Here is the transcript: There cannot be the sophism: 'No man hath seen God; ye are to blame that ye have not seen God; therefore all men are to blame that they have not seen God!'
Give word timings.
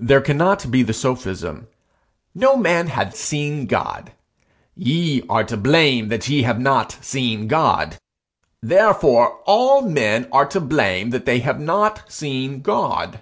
There 0.00 0.20
cannot 0.20 0.68
be 0.72 0.82
the 0.82 0.92
sophism: 0.92 1.68
'No 2.34 2.56
man 2.56 2.88
hath 2.88 3.14
seen 3.14 3.66
God; 3.66 4.10
ye 4.74 5.22
are 5.28 5.44
to 5.44 5.56
blame 5.56 6.08
that 6.08 6.28
ye 6.28 6.42
have 6.42 6.58
not 6.58 6.98
seen 7.00 7.46
God; 7.46 7.98
therefore 8.60 9.38
all 9.46 9.80
men 9.82 10.26
are 10.32 10.46
to 10.46 10.60
blame 10.60 11.10
that 11.10 11.24
they 11.24 11.38
have 11.38 11.60
not 11.60 12.02
seen 12.10 12.62
God!' 12.62 13.20